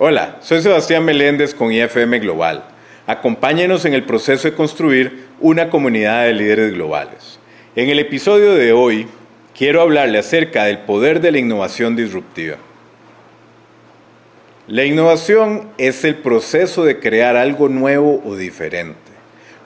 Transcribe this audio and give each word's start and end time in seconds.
Hola, 0.00 0.36
soy 0.42 0.62
Sebastián 0.62 1.04
Meléndez 1.04 1.52
con 1.52 1.72
IFM 1.72 2.20
Global. 2.20 2.62
Acompáñenos 3.08 3.84
en 3.84 3.94
el 3.94 4.04
proceso 4.04 4.46
de 4.46 4.54
construir 4.54 5.24
una 5.40 5.70
comunidad 5.70 6.22
de 6.22 6.34
líderes 6.34 6.72
globales. 6.72 7.40
En 7.74 7.88
el 7.88 7.98
episodio 7.98 8.54
de 8.54 8.72
hoy 8.72 9.08
quiero 9.56 9.82
hablarle 9.82 10.18
acerca 10.18 10.66
del 10.66 10.78
poder 10.78 11.20
de 11.20 11.32
la 11.32 11.38
innovación 11.38 11.96
disruptiva. 11.96 12.58
La 14.68 14.84
innovación 14.84 15.68
es 15.78 16.04
el 16.04 16.14
proceso 16.14 16.84
de 16.84 17.00
crear 17.00 17.34
algo 17.34 17.68
nuevo 17.68 18.22
o 18.24 18.36
diferente. 18.36 19.00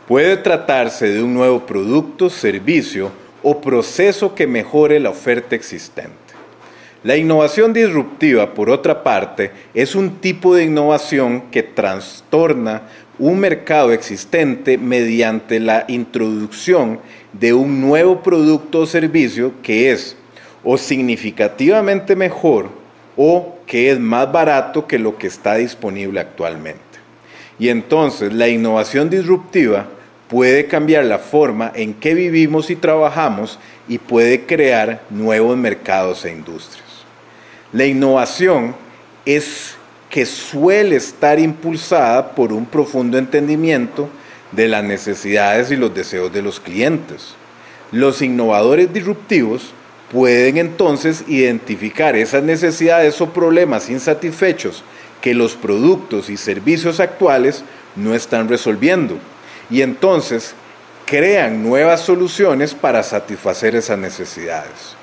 Puede 0.08 0.38
tratarse 0.38 1.10
de 1.10 1.22
un 1.22 1.34
nuevo 1.34 1.66
producto, 1.66 2.30
servicio 2.30 3.12
o 3.42 3.60
proceso 3.60 4.34
que 4.34 4.46
mejore 4.46 4.98
la 4.98 5.10
oferta 5.10 5.54
existente. 5.54 6.21
La 7.04 7.16
innovación 7.16 7.72
disruptiva, 7.72 8.54
por 8.54 8.70
otra 8.70 9.02
parte, 9.02 9.50
es 9.74 9.96
un 9.96 10.20
tipo 10.20 10.54
de 10.54 10.64
innovación 10.64 11.50
que 11.50 11.64
trastorna 11.64 12.82
un 13.18 13.40
mercado 13.40 13.92
existente 13.92 14.78
mediante 14.78 15.58
la 15.58 15.84
introducción 15.88 17.00
de 17.32 17.54
un 17.54 17.80
nuevo 17.80 18.22
producto 18.22 18.80
o 18.80 18.86
servicio 18.86 19.54
que 19.64 19.90
es 19.90 20.16
o 20.62 20.78
significativamente 20.78 22.14
mejor 22.14 22.70
o 23.16 23.56
que 23.66 23.90
es 23.90 23.98
más 23.98 24.30
barato 24.30 24.86
que 24.86 25.00
lo 25.00 25.18
que 25.18 25.26
está 25.26 25.56
disponible 25.56 26.20
actualmente. 26.20 26.80
Y 27.58 27.68
entonces 27.68 28.32
la 28.32 28.46
innovación 28.46 29.10
disruptiva 29.10 29.88
puede 30.28 30.66
cambiar 30.66 31.04
la 31.06 31.18
forma 31.18 31.72
en 31.74 31.94
que 31.94 32.14
vivimos 32.14 32.70
y 32.70 32.76
trabajamos 32.76 33.58
y 33.88 33.98
puede 33.98 34.46
crear 34.46 35.02
nuevos 35.10 35.56
mercados 35.56 36.24
e 36.24 36.30
industrias. 36.30 36.91
La 37.72 37.86
innovación 37.86 38.74
es 39.24 39.76
que 40.10 40.26
suele 40.26 40.96
estar 40.96 41.38
impulsada 41.38 42.32
por 42.32 42.52
un 42.52 42.66
profundo 42.66 43.16
entendimiento 43.16 44.10
de 44.50 44.68
las 44.68 44.84
necesidades 44.84 45.70
y 45.70 45.76
los 45.76 45.94
deseos 45.94 46.30
de 46.30 46.42
los 46.42 46.60
clientes. 46.60 47.34
Los 47.90 48.20
innovadores 48.20 48.92
disruptivos 48.92 49.72
pueden 50.10 50.58
entonces 50.58 51.24
identificar 51.26 52.14
esas 52.14 52.42
necesidades 52.42 53.18
o 53.22 53.30
problemas 53.32 53.88
insatisfechos 53.88 54.84
que 55.22 55.32
los 55.32 55.54
productos 55.54 56.28
y 56.28 56.36
servicios 56.36 57.00
actuales 57.00 57.64
no 57.96 58.14
están 58.14 58.50
resolviendo 58.50 59.16
y 59.70 59.80
entonces 59.80 60.54
crean 61.06 61.62
nuevas 61.62 62.02
soluciones 62.02 62.74
para 62.74 63.02
satisfacer 63.02 63.74
esas 63.74 63.98
necesidades. 63.98 65.01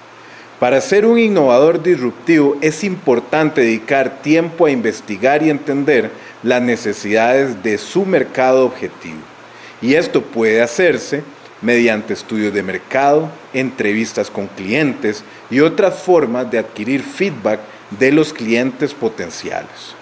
Para 0.60 0.82
ser 0.82 1.06
un 1.06 1.18
innovador 1.18 1.82
disruptivo 1.82 2.58
es 2.60 2.84
importante 2.84 3.62
dedicar 3.62 4.22
tiempo 4.22 4.66
a 4.66 4.72
investigar 4.72 5.42
y 5.42 5.50
entender 5.50 6.12
las 6.44 6.62
necesidades 6.62 7.64
de 7.64 7.78
su 7.78 8.06
mercado 8.06 8.66
objetivo. 8.66 9.20
Y 9.82 9.94
esto 9.94 10.22
puede 10.22 10.62
hacerse 10.62 11.24
mediante 11.62 12.14
estudios 12.14 12.54
de 12.54 12.62
mercado, 12.64 13.30
entrevistas 13.54 14.30
con 14.30 14.48
clientes 14.48 15.24
y 15.50 15.62
otras 15.62 15.96
formas 16.04 16.52
de 16.52 16.60
adquirir 16.60 17.04
feedback 17.04 17.62
de 17.98 18.12
los 18.12 18.34
clientes 18.34 18.94
potenciales. 18.94 19.96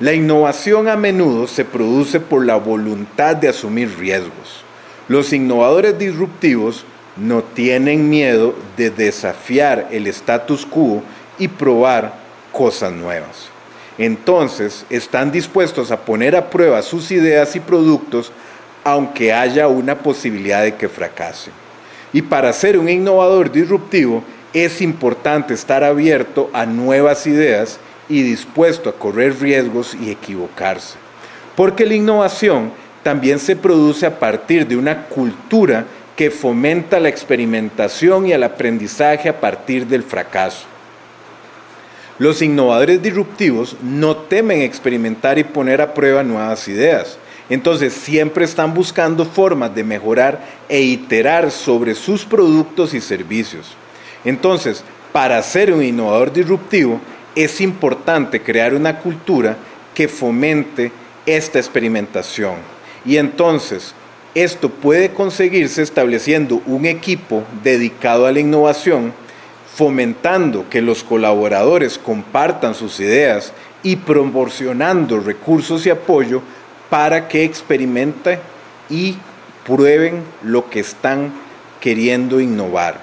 La 0.00 0.12
innovación 0.12 0.88
a 0.88 0.96
menudo 0.96 1.46
se 1.46 1.64
produce 1.64 2.18
por 2.18 2.44
la 2.44 2.56
voluntad 2.56 3.36
de 3.36 3.48
asumir 3.48 3.96
riesgos. 3.96 4.64
Los 5.08 5.32
innovadores 5.32 5.96
disruptivos 5.96 6.84
no 7.16 7.42
tienen 7.42 8.08
miedo 8.08 8.54
de 8.76 8.90
desafiar 8.90 9.88
el 9.90 10.06
status 10.06 10.66
quo 10.66 11.02
y 11.38 11.48
probar 11.48 12.14
cosas 12.52 12.92
nuevas. 12.92 13.48
Entonces 13.98 14.84
están 14.90 15.32
dispuestos 15.32 15.90
a 15.90 16.00
poner 16.00 16.36
a 16.36 16.50
prueba 16.50 16.82
sus 16.82 17.10
ideas 17.10 17.56
y 17.56 17.60
productos 17.60 18.32
aunque 18.84 19.32
haya 19.32 19.66
una 19.66 19.96
posibilidad 19.96 20.62
de 20.62 20.74
que 20.76 20.88
fracasen. 20.88 21.52
Y 22.12 22.22
para 22.22 22.52
ser 22.52 22.78
un 22.78 22.88
innovador 22.88 23.50
disruptivo 23.50 24.22
es 24.52 24.80
importante 24.80 25.54
estar 25.54 25.82
abierto 25.82 26.50
a 26.52 26.66
nuevas 26.66 27.26
ideas 27.26 27.80
y 28.08 28.22
dispuesto 28.22 28.88
a 28.88 28.92
correr 28.92 29.40
riesgos 29.40 29.96
y 30.00 30.10
equivocarse. 30.10 30.98
Porque 31.56 31.84
la 31.84 31.94
innovación 31.94 32.70
también 33.02 33.38
se 33.38 33.56
produce 33.56 34.06
a 34.06 34.18
partir 34.18 34.66
de 34.66 34.76
una 34.76 35.06
cultura 35.06 35.84
que 36.16 36.30
fomenta 36.30 36.98
la 36.98 37.10
experimentación 37.10 38.26
y 38.26 38.32
el 38.32 38.42
aprendizaje 38.42 39.28
a 39.28 39.38
partir 39.38 39.86
del 39.86 40.02
fracaso. 40.02 40.66
Los 42.18 42.40
innovadores 42.40 43.02
disruptivos 43.02 43.76
no 43.82 44.16
temen 44.16 44.62
experimentar 44.62 45.38
y 45.38 45.44
poner 45.44 45.82
a 45.82 45.92
prueba 45.92 46.24
nuevas 46.24 46.66
ideas. 46.66 47.18
Entonces 47.50 47.92
siempre 47.92 48.46
están 48.46 48.72
buscando 48.72 49.26
formas 49.26 49.74
de 49.74 49.84
mejorar 49.84 50.40
e 50.68 50.80
iterar 50.80 51.50
sobre 51.50 51.94
sus 51.94 52.24
productos 52.24 52.94
y 52.94 53.00
servicios. 53.02 53.76
Entonces, 54.24 54.82
para 55.12 55.40
ser 55.42 55.72
un 55.72 55.84
innovador 55.84 56.32
disruptivo, 56.32 57.00
es 57.34 57.60
importante 57.60 58.42
crear 58.42 58.74
una 58.74 58.98
cultura 58.98 59.56
que 59.94 60.08
fomente 60.08 60.90
esta 61.26 61.58
experimentación. 61.58 62.54
Y 63.04 63.18
entonces, 63.18 63.94
esto 64.36 64.68
puede 64.68 65.12
conseguirse 65.12 65.80
estableciendo 65.80 66.60
un 66.66 66.84
equipo 66.84 67.42
dedicado 67.62 68.26
a 68.26 68.32
la 68.32 68.40
innovación, 68.40 69.14
fomentando 69.74 70.68
que 70.68 70.82
los 70.82 71.02
colaboradores 71.02 71.96
compartan 71.96 72.74
sus 72.74 73.00
ideas 73.00 73.54
y 73.82 73.96
proporcionando 73.96 75.20
recursos 75.20 75.86
y 75.86 75.90
apoyo 75.90 76.42
para 76.90 77.28
que 77.28 77.44
experimenten 77.44 78.38
y 78.90 79.16
prueben 79.66 80.22
lo 80.42 80.68
que 80.68 80.80
están 80.80 81.32
queriendo 81.80 82.38
innovar. 82.38 83.00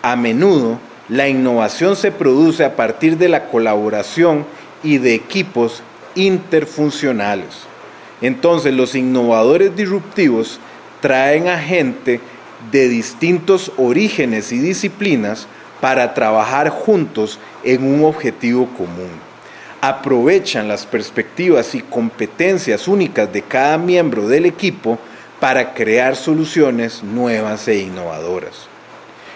A 0.00 0.16
menudo, 0.16 0.78
la 1.10 1.28
innovación 1.28 1.96
se 1.96 2.10
produce 2.12 2.64
a 2.64 2.76
partir 2.76 3.18
de 3.18 3.28
la 3.28 3.48
colaboración 3.48 4.46
y 4.82 4.96
de 4.96 5.12
equipos 5.12 5.82
interfuncionales. 6.14 7.71
Entonces 8.22 8.72
los 8.72 8.94
innovadores 8.94 9.76
disruptivos 9.76 10.60
traen 11.00 11.48
a 11.48 11.58
gente 11.58 12.20
de 12.70 12.88
distintos 12.88 13.72
orígenes 13.76 14.52
y 14.52 14.58
disciplinas 14.58 15.48
para 15.80 16.14
trabajar 16.14 16.68
juntos 16.68 17.40
en 17.64 17.84
un 17.84 18.04
objetivo 18.04 18.68
común. 18.68 19.10
Aprovechan 19.80 20.68
las 20.68 20.86
perspectivas 20.86 21.74
y 21.74 21.80
competencias 21.80 22.86
únicas 22.86 23.32
de 23.32 23.42
cada 23.42 23.78
miembro 23.78 24.28
del 24.28 24.46
equipo 24.46 24.96
para 25.40 25.74
crear 25.74 26.14
soluciones 26.14 27.02
nuevas 27.02 27.66
e 27.66 27.80
innovadoras. 27.80 28.68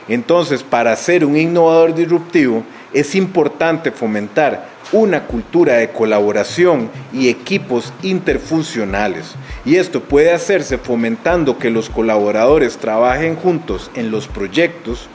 Entonces, 0.09 0.63
para 0.63 0.95
ser 0.95 1.25
un 1.25 1.37
innovador 1.37 1.93
disruptivo, 1.93 2.63
es 2.93 3.17
importante 3.17 3.91
fomentar 3.91 4.69
una 4.93 5.25
cultura 5.25 5.75
de 5.75 5.91
colaboración 5.91 6.91
y 7.13 7.29
equipos 7.29 7.93
interfuncionales. 8.03 9.35
Y 9.65 9.77
esto 9.77 10.01
puede 10.01 10.33
hacerse 10.33 10.79
fomentando 10.79 11.59
que 11.59 11.71
los 11.71 11.91
colaboradores 11.91 12.77
trabajen 12.77 13.37
juntos 13.37 13.91
en 13.95 14.11
los 14.11 14.29
proyectos, 14.29 15.09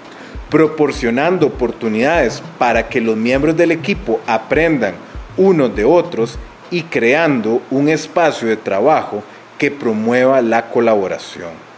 proporcionando 0.50 1.48
oportunidades 1.48 2.44
para 2.58 2.90
que 2.90 3.00
los 3.00 3.16
miembros 3.16 3.56
del 3.56 3.72
equipo 3.72 4.20
aprendan 4.28 4.96
unos 5.38 5.74
de 5.76 5.86
otros 5.86 6.38
y 6.70 6.84
creando 6.84 7.62
un 7.72 7.90
espacio 7.90 8.48
de 8.48 8.58
trabajo 8.58 9.24
que 9.58 9.72
promueva 9.72 10.42
la 10.42 10.70
colaboración. 10.70 11.72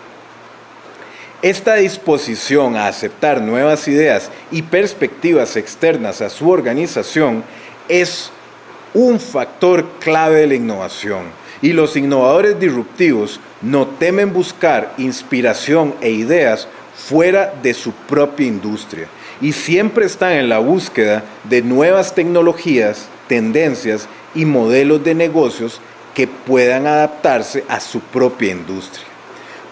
Esta 1.44 1.76
disposición 1.76 2.78
a 2.78 2.88
aceptar 2.88 3.42
nuevas 3.42 3.90
ideas 3.90 4.32
y 4.50 4.62
perspectivas 4.62 5.58
externas 5.58 6.22
a 6.22 6.30
su 6.30 6.50
organización 6.50 7.44
es 7.88 8.32
un 8.94 9.20
factor 9.20 9.86
clave 10.00 10.42
de 10.42 10.48
la 10.48 10.56
innovación 10.56 11.26
y 11.62 11.74
los 11.74 11.96
innovadores 11.96 12.60
disruptivos 12.60 13.40
no 13.62 13.88
temen 13.88 14.34
buscar 14.34 14.94
inspiración 14.98 15.96
e 16.02 16.12
ideas 16.12 16.68
fuera 16.96 17.54
de 17.64 17.74
su 17.74 17.92
propia 17.92 18.48
industria 18.48 19.08
y 19.42 19.52
siempre 19.52 20.06
están 20.06 20.34
en 20.34 20.50
la 20.50 20.60
búsqueda 20.60 21.24
de 21.44 21.62
nuevas 21.62 22.14
tecnologías, 22.14 23.08
tendencias 23.28 24.08
y 24.36 24.46
modelos 24.46 25.04
de 25.04 25.16
negocios 25.16 25.80
que 26.14 26.28
puedan 26.28 26.86
adaptarse 26.86 27.64
a 27.68 27.80
su 27.80 28.00
propia 28.00 28.52
industria. 28.52 29.06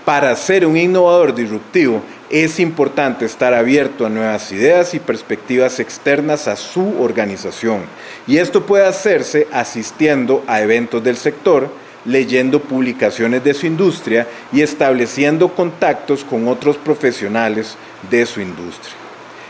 Para 0.03 0.35
ser 0.35 0.65
un 0.65 0.75
innovador 0.75 1.35
disruptivo 1.35 2.01
es 2.31 2.59
importante 2.59 3.25
estar 3.25 3.53
abierto 3.53 4.05
a 4.05 4.09
nuevas 4.09 4.51
ideas 4.51 4.93
y 4.93 4.99
perspectivas 4.99 5.79
externas 5.79 6.47
a 6.47 6.55
su 6.55 7.01
organización. 7.01 7.81
Y 8.25 8.37
esto 8.37 8.65
puede 8.65 8.85
hacerse 8.85 9.47
asistiendo 9.51 10.43
a 10.47 10.61
eventos 10.61 11.03
del 11.03 11.17
sector, 11.17 11.69
leyendo 12.05 12.61
publicaciones 12.61 13.43
de 13.43 13.53
su 13.53 13.67
industria 13.67 14.27
y 14.51 14.61
estableciendo 14.61 15.49
contactos 15.49 16.23
con 16.23 16.47
otros 16.47 16.77
profesionales 16.77 17.75
de 18.09 18.25
su 18.25 18.41
industria. 18.41 18.95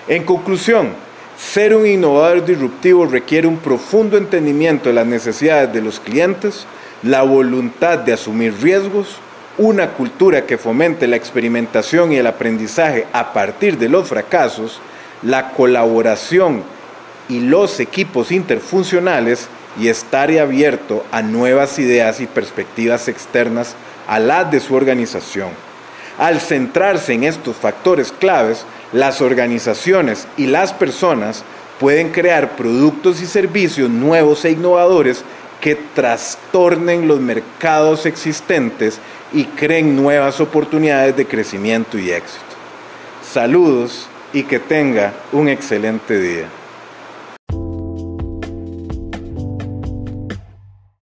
En 0.08 0.24
conclusión, 0.24 0.90
Ser 1.42 1.76
un 1.76 1.88
innovador 1.88 2.46
disruptivo 2.46 3.08
requiere 3.08 3.48
un 3.48 3.58
profundo 3.58 4.16
entendimiento 4.16 4.90
de 4.90 4.96
las 4.96 5.08
necesidades 5.08 5.74
de 5.74 5.82
los 5.82 6.00
clientes, 6.00 6.68
la 7.02 7.24
voluntad 7.24 7.98
de 7.98 8.14
asumir 8.14 8.54
riesgos, 8.62 9.18
una 9.58 9.92
cultura 9.92 10.46
que 10.46 10.58
fomente 10.58 11.08
la 11.08 11.18
experimentación 11.18 12.12
y 12.12 12.18
el 12.18 12.28
aprendizaje 12.28 13.06
a 13.14 13.34
partir 13.34 13.78
de 13.78 13.90
los 13.90 14.08
fracasos, 14.08 14.80
la 15.22 15.52
colaboración 15.52 16.64
y 17.30 17.40
los 17.42 17.80
equipos 17.80 18.32
interfuncionales 18.32 19.48
y 19.80 19.88
estar 19.88 20.32
abierto 20.38 21.06
a 21.12 21.22
nuevas 21.22 21.80
ideas 21.80 22.20
y 22.20 22.28
perspectivas 22.28 23.08
externas 23.08 23.76
a 24.08 24.20
las 24.20 24.52
de 24.52 24.60
su 24.60 24.76
organización. 24.76 25.50
Al 26.18 26.42
centrarse 26.42 27.14
en 27.14 27.24
estos 27.24 27.56
factores 27.56 28.12
claves, 28.12 28.66
las 28.92 29.22
organizaciones 29.22 30.28
y 30.38 30.48
las 30.48 30.74
personas 30.74 31.44
pueden 31.80 32.10
crear 32.10 32.56
productos 32.56 33.22
y 33.22 33.26
servicios 33.26 33.90
nuevos 33.90 34.44
e 34.46 34.52
innovadores 34.52 35.24
que 35.62 35.76
trastornen 35.76 37.08
los 37.08 37.20
mercados 37.20 38.06
existentes 38.06 39.00
y 39.34 39.46
creen 39.46 39.96
nuevas 39.96 40.40
oportunidades 40.40 41.16
de 41.16 41.26
crecimiento 41.26 41.98
y 41.98 42.12
éxito. 42.12 42.44
Saludos 43.24 44.08
y 44.34 44.44
que 44.44 44.60
tenga 44.60 45.14
un 45.32 45.48
excelente 45.48 46.20
día. 46.20 46.48